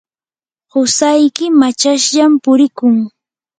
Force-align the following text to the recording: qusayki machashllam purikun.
qusayki 0.71 1.45
machashllam 1.59 2.31
purikun. 2.43 2.95